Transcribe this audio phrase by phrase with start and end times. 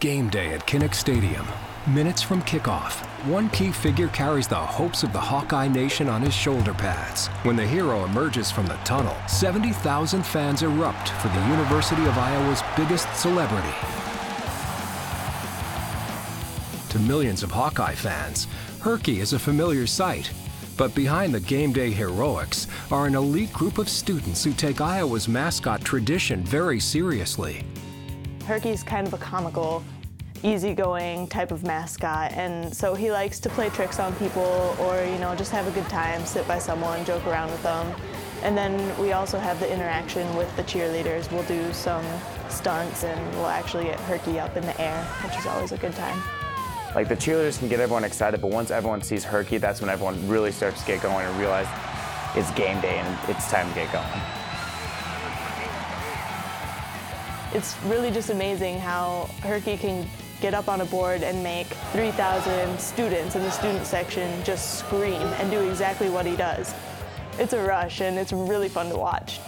[0.00, 1.44] Game day at Kinnick Stadium.
[1.88, 6.32] Minutes from kickoff, one key figure carries the hopes of the Hawkeye Nation on his
[6.32, 7.26] shoulder pads.
[7.42, 12.62] When the hero emerges from the tunnel, 70,000 fans erupt for the University of Iowa's
[12.76, 13.74] biggest celebrity.
[16.90, 18.46] To millions of Hawkeye fans,
[18.78, 20.30] Herky is a familiar sight.
[20.76, 25.26] But behind the game day heroics are an elite group of students who take Iowa's
[25.26, 27.64] mascot tradition very seriously.
[28.48, 29.84] Herky's kind of a comical,
[30.42, 35.18] easygoing type of mascot, and so he likes to play tricks on people or, you
[35.18, 37.94] know, just have a good time, sit by someone, joke around with them.
[38.42, 41.30] And then we also have the interaction with the cheerleaders.
[41.30, 42.02] We'll do some
[42.48, 45.92] stunts and we'll actually get Herky up in the air, which is always a good
[45.92, 46.18] time.
[46.94, 50.26] Like the cheerleaders can get everyone excited, but once everyone sees Herky, that's when everyone
[50.26, 51.68] really starts to get going and realize
[52.34, 54.47] it's game day and it's time to get going.
[57.54, 60.06] It's really just amazing how Herky can
[60.40, 65.14] get up on a board and make 3,000 students in the student section just scream
[65.14, 66.74] and do exactly what he does.
[67.38, 69.38] It's a rush and it's really fun to watch.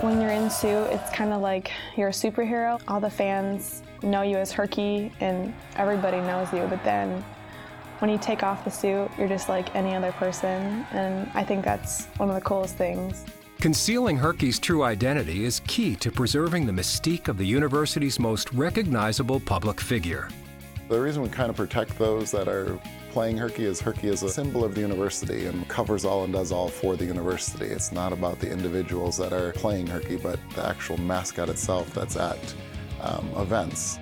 [0.00, 2.80] When you're in suit, it's kind of like you're a superhero.
[2.88, 7.22] All the fans know you as Herky and everybody knows you, but then
[7.98, 11.62] when you take off the suit, you're just like any other person, and I think
[11.62, 13.26] that's one of the coolest things.
[13.60, 19.38] Concealing Herky's true identity is key to preserving the mystique of the university's most recognizable
[19.38, 20.30] public figure.
[20.88, 22.80] The reason we kind of protect those that are
[23.10, 26.52] playing Herky is Herky is a symbol of the university and covers all and does
[26.52, 27.66] all for the university.
[27.66, 32.16] It's not about the individuals that are playing Herky, but the actual mascot itself that's
[32.16, 32.54] at
[33.02, 33.98] um, events.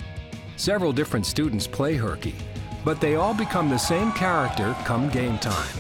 [0.56, 2.36] Several different students play Herky,
[2.84, 5.76] but they all become the same character come game time.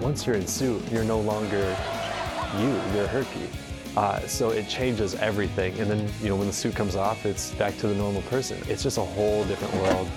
[0.00, 1.76] Once you're in suit, you're no longer
[2.60, 3.48] you, you're Herky.
[3.96, 5.78] Uh, so it changes everything.
[5.80, 8.58] And then, you know, when the suit comes off, it's back to the normal person.
[8.68, 10.08] It's just a whole different world.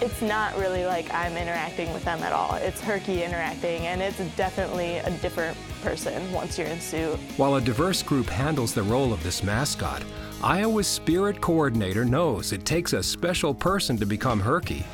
[0.00, 2.54] It's not really like I'm interacting with them at all.
[2.54, 7.16] It's Herky interacting, and it's definitely a different person once you're in suit.
[7.36, 10.02] While a diverse group handles the role of this mascot,
[10.42, 14.86] Iowa's spirit coordinator knows it takes a special person to become Herky.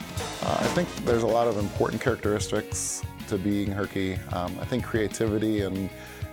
[0.43, 3.03] Uh, I think there's a lot of important characteristics
[3.37, 4.15] to being Herky.
[4.33, 5.91] Um, I think creativity and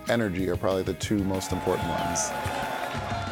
[0.08, 2.30] energy are probably the two most important ones.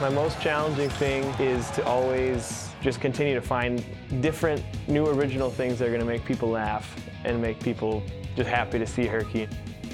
[0.01, 3.85] My most challenging thing is to always just continue to find
[4.21, 6.95] different, new, original things that are going to make people laugh
[7.25, 8.03] and make people
[8.35, 9.47] just happy to see Herky.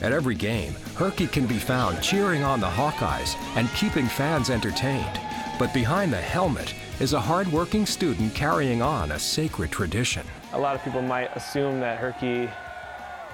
[0.02, 5.20] At every game, Herky can be found cheering on the Hawkeyes and keeping fans entertained.
[5.58, 10.26] But behind the helmet is a hardworking student carrying on a sacred tradition.
[10.52, 12.48] A lot of people might assume that Herky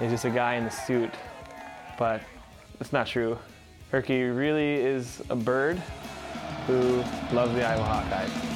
[0.03, 1.11] is just a guy in a suit,
[1.97, 2.21] but
[2.79, 3.37] it's not true.
[3.89, 5.81] Herky really is a bird
[6.67, 8.52] who loves the Iowa Hawkeyes.